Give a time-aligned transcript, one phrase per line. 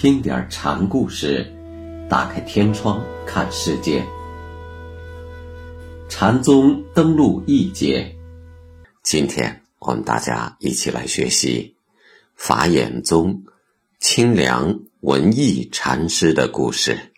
[0.00, 1.52] 听点禅故事，
[2.08, 4.02] 打开天窗看世界。
[6.08, 8.16] 禅宗登陆一节，
[9.02, 11.76] 今天我们大家一起来学习
[12.34, 13.42] 法眼宗
[13.98, 17.12] 清凉文艺禅师的故事。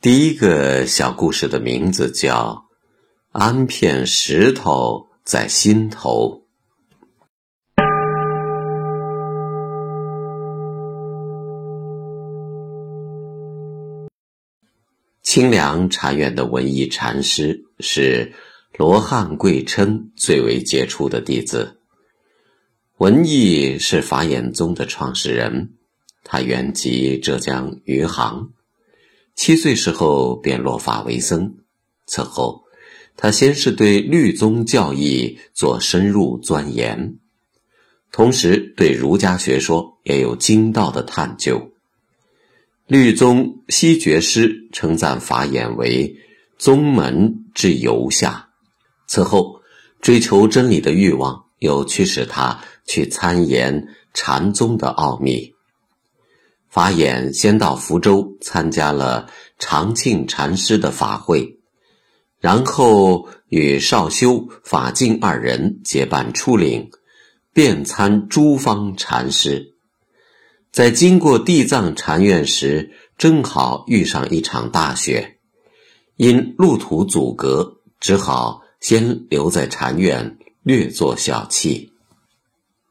[0.00, 2.68] 第一个小故事的名字叫
[3.32, 6.39] 《安片石头在心头》。
[15.22, 18.32] 清凉禅院的文艺禅师是
[18.76, 21.78] 罗汉贵琛最为杰出的弟子。
[22.96, 25.74] 文艺是法眼宗的创始人，
[26.24, 28.50] 他原籍浙江余杭，
[29.34, 31.56] 七岁时候便落发为僧。
[32.06, 32.64] 此后，
[33.16, 37.18] 他先是对律宗教义做深入钻研，
[38.10, 41.69] 同时对儒家学说也有精道的探究。
[42.90, 46.16] 律宗西觉师称赞法眼为
[46.58, 48.48] 宗门之游下，
[49.06, 49.60] 此后
[50.00, 55.54] 追求真理的欲望又驱使他去参研禅宗的奥秘。
[56.68, 59.30] 法眼先到福州参加了
[59.60, 61.60] 长庆禅师的法会，
[62.40, 66.90] 然后与少修、法净二人结伴出岭，
[67.52, 69.69] 遍参诸方禅师。
[70.70, 75.38] 在经过地藏禅院时，正好遇上一场大雪，
[76.14, 81.90] 因路途阻隔，只好先留在禅院略作小憩。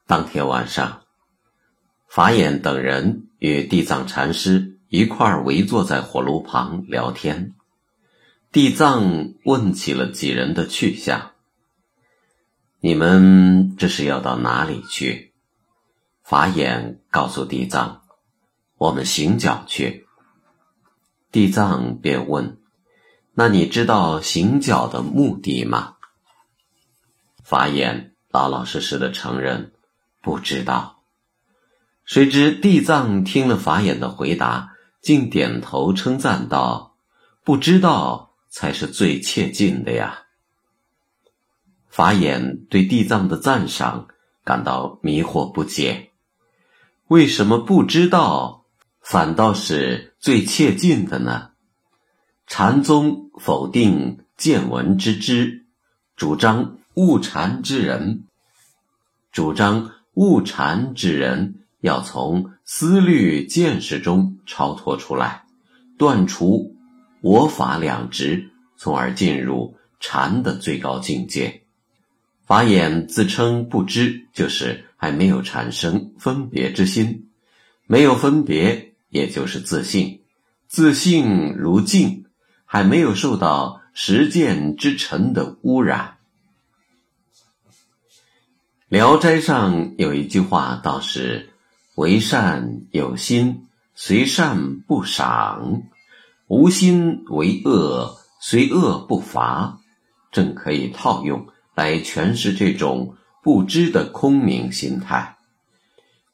[0.05, 1.03] 当天晚上，
[2.09, 7.53] 法眼等人与地藏禅师一块儿围坐在火炉旁聊天。
[8.51, 11.31] 地藏问起了几人的去向
[12.81, 15.28] ：“你们这是要到哪里去？”
[16.29, 18.03] 法眼告诉地藏
[18.77, 20.05] ：“我们行脚去。”
[21.33, 22.59] 地藏便问
[23.33, 25.95] ：“那你知道行脚的目的吗？”
[27.43, 29.73] 法眼老老实实的承认
[30.21, 31.01] ：“不知道。”
[32.05, 36.95] 谁知地藏听了法眼的回答，竟点头称赞道
[37.43, 40.25] ：“不知道才是最切近的呀！”
[41.89, 44.07] 法眼对地藏的赞赏
[44.43, 46.08] 感到迷惑不解。
[47.09, 48.65] 为什么不知道，
[49.01, 51.49] 反倒是最切近的呢？
[52.45, 55.65] 禅宗否定见闻之知，
[56.15, 58.25] 主张悟禅之人，
[59.31, 65.45] 主张悟禅之人要从思虑见识中超脱出来，
[65.97, 66.75] 断除
[67.21, 71.63] 我法两执，从而进入禅的最高境界。
[72.45, 74.85] 法眼自称不知，就是。
[75.01, 77.29] 还没有产生分别之心，
[77.87, 80.23] 没有分别，也就是自信。
[80.67, 82.25] 自信如镜，
[82.65, 86.17] 还没有受到实践之尘的污染。
[88.89, 91.53] 《聊斋》上有一句话，倒是
[91.95, 95.83] “为善有心，随善不赏；
[96.47, 99.79] 无心为恶，随恶不罚”，
[100.29, 103.15] 正可以套用来诠释这种。
[103.51, 105.37] 不知的空明心态，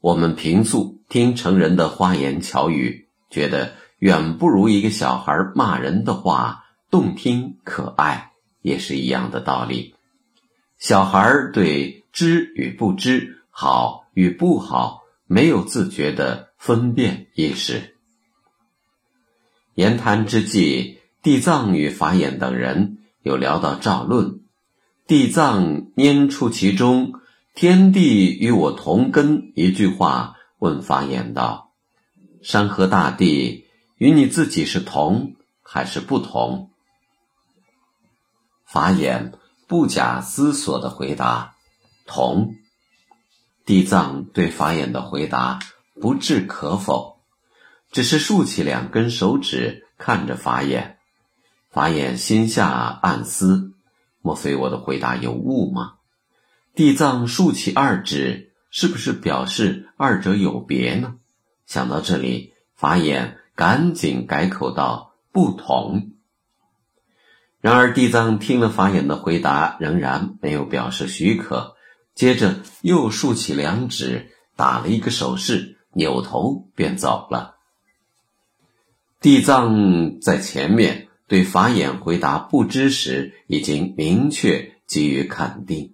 [0.01, 9.95] 我们平素听成人的花言巧语，觉得远不如一个小孩骂人的话动听可爱，也是一样的道理。
[10.77, 17.95] 小孩对知与不知、好与不好，没有自觉的分辨意识。
[19.73, 24.34] 言谈之际，地藏与法眼等人又聊到赵论。
[25.07, 27.13] 地藏拈出其中
[27.53, 31.73] “天地与我同根”一句话，问法眼道
[32.41, 33.67] ：“山河大地
[33.97, 36.71] 与你自己是同还是不同？”
[38.65, 39.33] 法眼
[39.67, 41.53] 不假思索的回答
[42.07, 42.55] ：“同。”
[43.63, 45.59] 地藏对法眼的回答
[46.01, 47.19] 不置可否，
[47.91, 50.97] 只是竖起两根手指看着法眼。
[51.69, 52.67] 法眼心下
[53.03, 53.74] 暗思。
[54.25, 55.97] 莫非我的回答有误吗？
[56.73, 61.17] 地藏竖起二指，是不是表示二者有别呢？
[61.67, 66.13] 想到这里，法眼赶紧改口道：“不同。”
[67.61, 71.75] 然而地藏听了法眼的回答，仍然没有表示许可，
[72.15, 77.57] 接着又竖起两指，打了一个手势，扭头便走了。
[79.21, 81.04] 地藏在前面。
[81.27, 85.93] 对法眼回答不知时，已经明确给予肯定。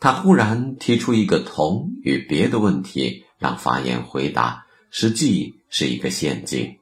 [0.00, 6.76] 他忽然提出一个同与别的问题，让法眼回答，实际是一个陷阱。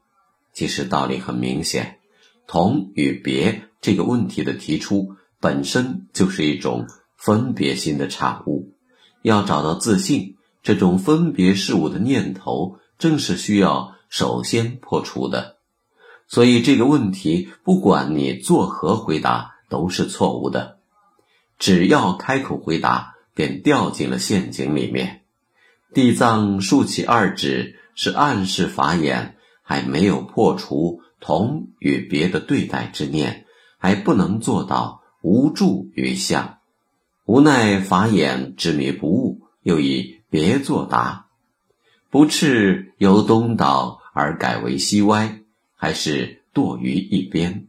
[0.52, 1.98] 其实道理很明显，
[2.46, 6.86] 同与别这个问题的提出本身就是一种
[7.16, 8.72] 分别心的产物。
[9.22, 15.53] 要找到自信，这种分别事物的念头，正是需要首先破除的。
[16.26, 20.78] 所以这个问题，不管你作何回答，都是错误的。
[21.58, 25.22] 只要开口回答，便掉进了陷阱里面。
[25.92, 33.46] 地藏竖起二指，是暗示法眼还没有破除同与别的对待之念，
[33.78, 36.58] 还不能做到无助于相。
[37.26, 41.26] 无奈法眼执迷不悟，又以别作答，
[42.10, 45.40] 不啻由东倒而改为西歪，
[45.84, 47.68] 还是堕于一边。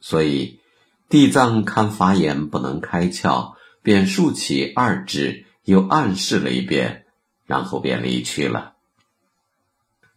[0.00, 0.60] 所以
[1.08, 7.02] 地藏看法眼不能开窍，便竖起二指，又暗示了一遍。
[7.44, 8.74] 然后便离去了。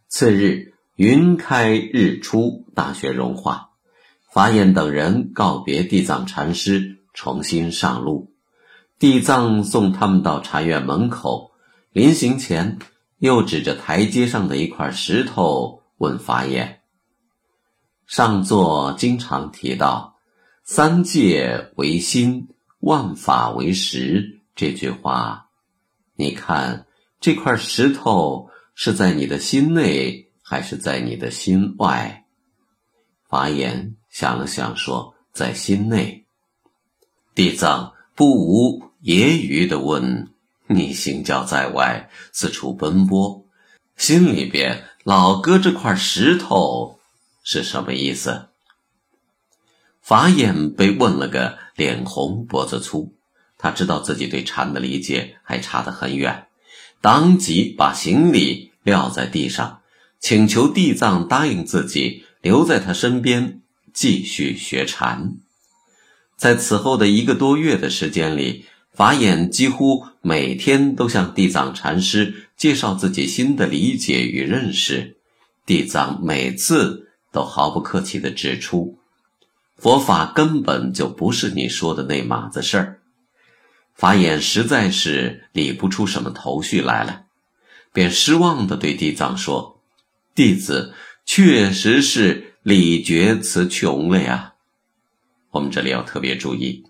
[0.08, 3.70] 次日，云开日出，大雪融化，
[4.32, 8.32] 法眼等人告别地藏禅师，重新上路。
[8.98, 11.52] 地藏送他们到禅院门口，
[11.92, 12.78] 临行前
[13.18, 16.79] 又指着台阶上的一块石头问法眼
[18.10, 20.16] ：“上座经常提到
[20.66, 22.48] ‘三界为心，
[22.80, 25.46] 万法为识’这句话，
[26.16, 26.86] 你看。”
[27.20, 32.24] 这块石头是在你的心内，还是在你的心外？
[33.28, 36.24] 法眼想了想，说：“在心内。”
[37.36, 40.30] 地藏不无揶揄的问
[40.66, 43.44] ：“你行教在外，四处奔波，
[43.96, 46.99] 心里边老搁这块石头，
[47.42, 48.48] 是什么意思？”
[50.02, 53.12] 法眼被问了个脸红脖子粗，
[53.58, 56.46] 他知道自己对禅的理解还差得很远。
[57.00, 59.80] 当即把行李撂在地上，
[60.18, 63.60] 请求地藏答应自己留在他身边
[63.92, 65.36] 继续学禅。
[66.36, 75.16] 在此后的一个多月的时间里，法眼几乎每天都向地藏禅师介绍自己新的理解与认识。
[75.66, 78.98] 地藏每次都毫不客气地指出，
[79.76, 83.00] 佛法根本就不是你说的那码子事儿。
[83.94, 87.24] 法眼实在是理不出什么头绪来了，
[87.92, 89.80] 便失望地对地藏说
[90.34, 90.94] ：“弟子
[91.26, 94.54] 确实是理绝词穷了呀。”
[95.52, 96.84] 我们这里要特别注意，“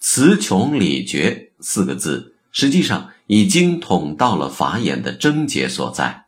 [0.00, 6.26] 词穷理绝”四个字，实际上已经捅到了法眼的症结所在。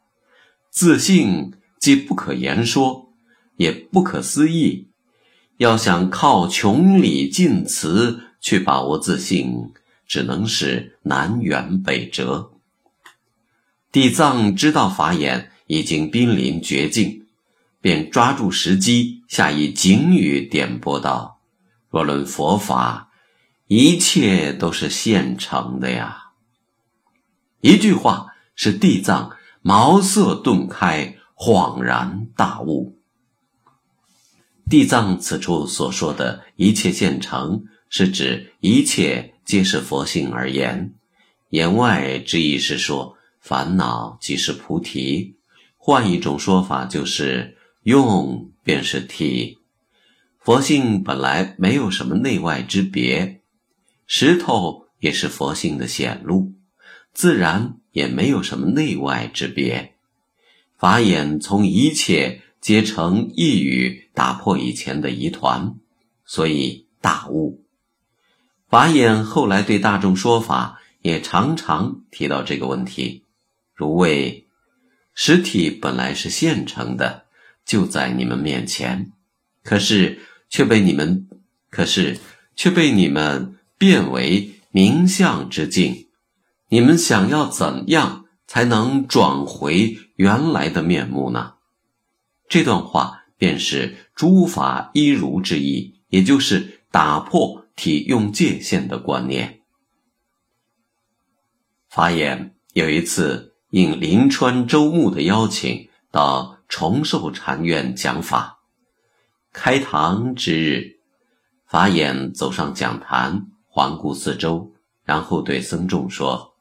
[0.70, 3.07] 自信既不可言说，
[3.58, 4.88] 也不可思议，
[5.58, 9.74] 要想靠穷理尽词去把握自信。
[10.08, 12.52] 只能是南辕北辙。
[13.92, 17.26] 地藏知道法眼已经濒临绝境，
[17.82, 21.40] 便抓住时机，下以警语点拨道
[21.92, 23.10] ：“若论佛法，
[23.66, 26.30] 一切都是现成的呀。”
[27.60, 32.97] 一句话使地藏茅塞顿开，恍然大悟。
[34.68, 39.34] 地藏此处所说的一切现成，是指一切。
[39.48, 40.92] 皆是佛性而言，
[41.48, 45.36] 言外之意是说，烦恼即是菩提。
[45.78, 49.56] 换一种说法，就是用便是体。
[50.38, 53.40] 佛性本来没有什么内外之别，
[54.06, 56.52] 石头也是佛性的显露，
[57.14, 59.94] 自然也没有什么内外之别。
[60.76, 65.76] 法眼从一切皆成一语，打破以前的疑团，
[66.24, 67.64] 所以大悟。
[68.68, 73.24] 法眼后来对大众说法，也常常提到这个问题，
[73.74, 74.46] 如谓：
[75.14, 77.24] 实体本来是现成的，
[77.64, 79.12] 就在你们面前，
[79.62, 81.28] 可是却被你们，
[81.70, 82.18] 可是
[82.56, 86.08] 却被你们变为名相之境。
[86.68, 91.54] 你们想要怎样才能转回原来的面目呢？
[92.48, 97.64] 这段话便是诸法一如之意，也就是打破。
[97.78, 99.60] 体用界限的观念。
[101.88, 108.58] 法眼有一次应临川周牧的邀请，到重寿禅院讲法。
[109.52, 110.98] 开堂之日，
[111.68, 114.72] 法眼走上讲坛，环顾四周，
[115.04, 116.56] 然后对僧众说：“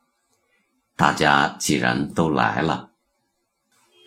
[0.96, 2.87] 大家既然都来了，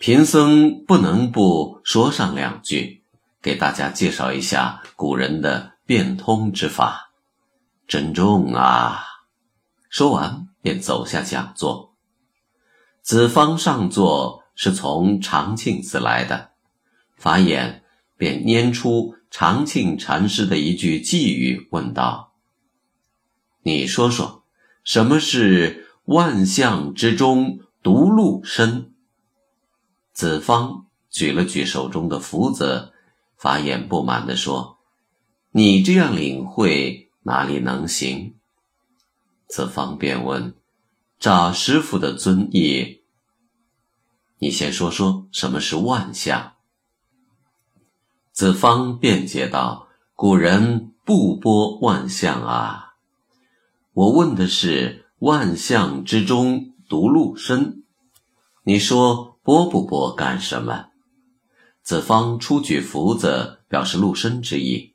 [0.01, 3.03] 贫僧不能不说上两句，
[3.39, 7.11] 给大家介绍一下古人的。”变通之法，
[7.85, 9.03] 珍重啊！
[9.89, 11.93] 说完便走下讲座。
[13.01, 16.51] 子方上座，是从长庆寺来的。
[17.17, 17.83] 法眼
[18.15, 22.35] 便拈出长庆禅师的一句寄语，问道
[23.63, 24.45] ：“你说说，
[24.85, 28.90] 什么是万象之中独露身？”
[30.13, 32.93] 子方举了举手中的福子，
[33.37, 34.77] 法眼不满地说
[35.51, 38.35] ：“你这样领会，哪里能行？”
[39.47, 40.55] 子方便问
[41.19, 43.01] ：“照师傅的尊意，
[44.39, 46.53] 你先说说什么是万象？”
[48.31, 52.93] 子方辩解道：“古人不播万象啊，
[53.93, 57.83] 我问的是万象之中独鹿身，
[58.63, 60.87] 你说播不播干什么？”
[61.83, 64.93] 子方出举福子，表示鹿身之意。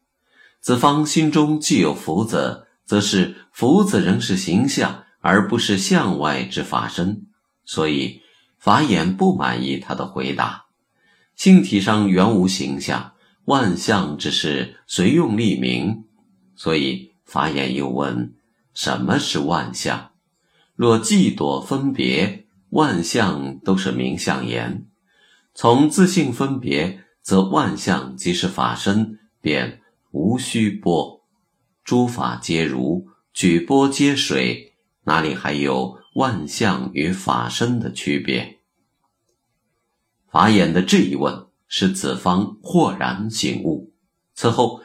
[0.61, 7.27] 子方心中既有福子，则是福子仍是形象，而不是向外之法身，
[7.65, 8.23] 所以
[8.59, 10.67] 法眼不满意他的回答。
[11.35, 13.13] 性体上原无形象。
[13.45, 16.07] 万象只是随用立名，
[16.57, 18.35] 所以法眼又问：
[18.75, 20.11] 什么是万象？
[20.75, 24.87] 若既多分别，万象都是名相言；
[25.55, 29.81] 从自性分别，则万象即是法身，便
[30.11, 31.25] 无需波。
[31.85, 38.59] 诸法皆如，举波皆水，哪里还有万象与法身的区别？
[40.31, 41.47] 法眼的这一问。
[41.69, 43.93] 使子方豁然醒悟。
[44.35, 44.83] 此后，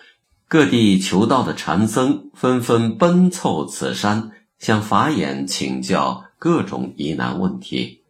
[0.48, 8.02] 各地求道的禅僧纷纷奔凑此山，向法眼请教各种疑难问题。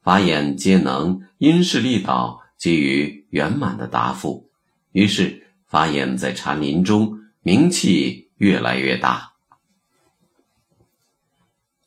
[0.00, 4.48] 法眼皆能因势利导，给予圆满的答复。
[4.92, 9.32] 于是，法眼在禅林中名气越来越大。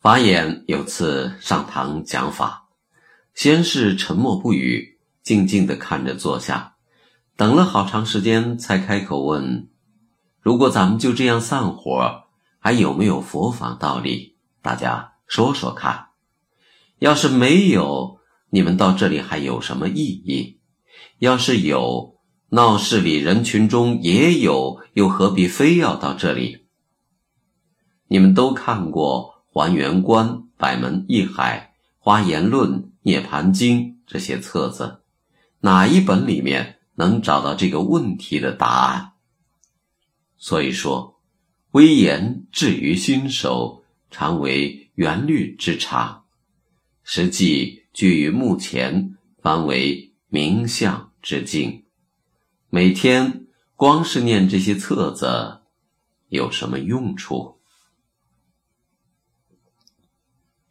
[0.01, 2.67] 法眼有次上堂讲法，
[3.33, 4.99] 先是沉默不语。
[5.23, 6.75] 静静地看着坐下，
[7.37, 9.69] 等了好长时间，才开口问
[10.41, 12.23] ：“如果咱们就这样散伙，
[12.59, 14.35] 还有没有佛法道理？
[14.61, 16.07] 大家说说看。
[16.99, 18.19] 要是没有，
[18.49, 20.59] 你们到这里还有什么意义？
[21.19, 22.15] 要是有，
[22.49, 26.65] 闹市里人群中也有，又何必非要到这里？
[28.07, 35.01] 你们都看过《还原观》《百门一海》《花言论》《涅盘经》这些册子。”
[35.59, 39.13] 哪一本里面能找到这个问题的答案？
[40.37, 41.19] 所以说，
[41.71, 46.25] 微言至于心手，常为圆律之差；
[47.03, 51.85] 实际居于目前，方为名相之境。
[52.71, 55.61] 每天光是念这些册子，
[56.29, 57.59] 有什么用处？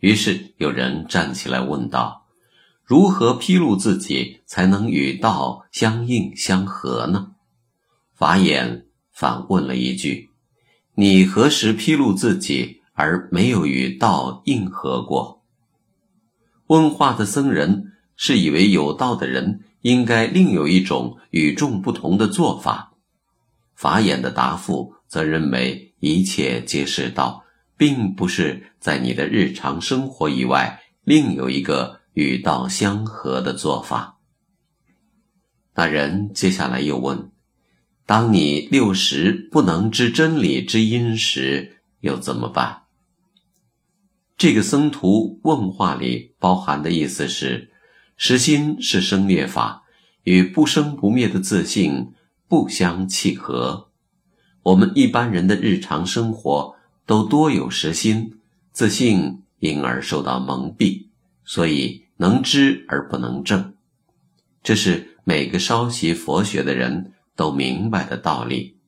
[0.00, 2.26] 于是有人站起来问道。
[2.82, 7.36] 如何披露自己才能与道相应相合呢？
[8.12, 10.30] 法眼反问了一句
[10.94, 15.44] ：“你何时披露自己而没有与道应合过？”
[16.66, 22.94] 问话的僧人是以为有道的人应该另有一种与众不同的做法。
[23.76, 27.44] 法眼的答复则认为一切皆是道，
[27.76, 32.00] 并不是在你的日常生活以外另有一个。
[32.16, 34.16] 与道相合的做法。
[35.74, 37.30] 那人接下来又问
[38.06, 42.84] ：“当你六十不能知真理之因时，又怎么办？”
[44.36, 47.70] 这个僧徒问话里包含的意思是：
[48.16, 49.84] 实心是生灭法，
[50.22, 52.12] 与不生不灭的自信
[52.48, 53.90] 不相契合。
[54.62, 56.74] 我们一般人的日常生活
[57.04, 58.38] 都多有实心，
[58.72, 61.08] 自信因而受到蒙蔽，
[61.44, 62.04] 所以。
[62.18, 63.74] 能知而不能证，
[64.62, 68.78] 这是每个稍习佛学的人都明白的道理。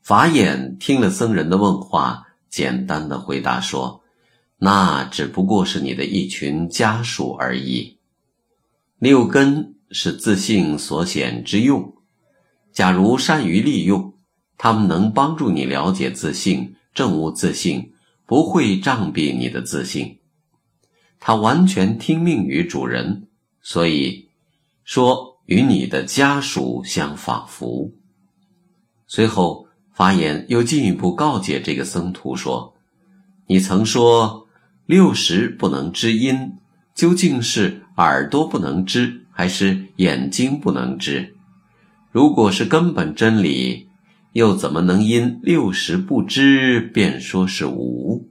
[0.00, 4.02] 法眼听了僧人的问话，简单的回答说
[4.60, 7.96] ：“那只不过是你的一群家属而已。
[8.98, 11.94] 六根是自信所显之用，
[12.72, 14.12] 假如善于利用，
[14.58, 17.94] 他们能帮助你了解自信、证悟自信，
[18.26, 20.18] 不会障蔽你的自信。”
[21.18, 23.28] 他完全听命于主人，
[23.62, 24.28] 所以
[24.84, 27.92] 说与你的家属相仿佛。
[29.06, 32.74] 随后，法眼又进一步告诫这个僧徒说
[33.46, 34.46] ：“你曾说
[34.86, 36.54] 六十不能知音，
[36.94, 41.34] 究竟是耳朵不能知，还是眼睛不能知？
[42.10, 43.88] 如果是根本真理，
[44.32, 48.28] 又怎么能因六十不知便说是无？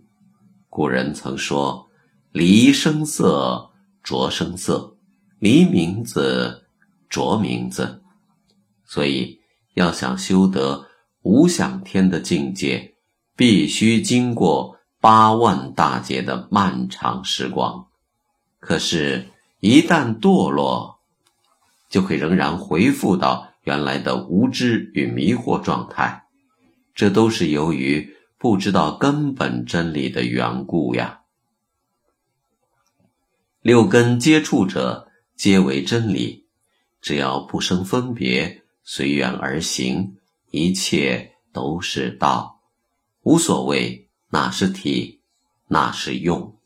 [0.70, 1.88] 古人曾说。”
[2.34, 4.96] 离声色着声色，
[5.38, 6.64] 离名字
[7.10, 8.02] 着名字。
[8.86, 9.42] 所以，
[9.74, 10.86] 要想修得
[11.22, 12.96] 无想天的境界，
[13.36, 17.88] 必须经过八万大劫的漫长时光。
[18.60, 19.28] 可是，
[19.60, 21.00] 一旦堕落，
[21.90, 26.26] 就会仍然回复到原来的无知与迷惑状态。
[26.94, 31.22] 这都是由于不知道根本真理的缘故呀。
[33.62, 36.46] 六根接触者皆为真理，
[37.00, 40.18] 只要不生分别，随缘而行，
[40.52, 42.62] 一切都是道，
[43.24, 45.22] 无所谓哪是体，
[45.68, 46.58] 哪是用。